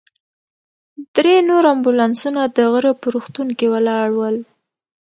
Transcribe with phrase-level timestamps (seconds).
[1.15, 4.37] درې نور امبولانسونه د غره په روغتون کې ولاړ ول.